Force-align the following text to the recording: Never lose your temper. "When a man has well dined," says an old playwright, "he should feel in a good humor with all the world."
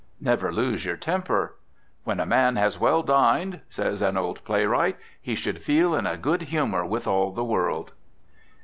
Never 0.19 0.51
lose 0.51 0.83
your 0.83 0.97
temper. 0.97 1.57
"When 2.05 2.19
a 2.19 2.25
man 2.25 2.55
has 2.55 2.79
well 2.79 3.03
dined," 3.03 3.61
says 3.69 4.01
an 4.01 4.17
old 4.17 4.43
playwright, 4.43 4.97
"he 5.21 5.35
should 5.35 5.61
feel 5.61 5.93
in 5.93 6.07
a 6.07 6.17
good 6.17 6.41
humor 6.41 6.83
with 6.83 7.05
all 7.05 7.31
the 7.31 7.43
world." 7.43 7.91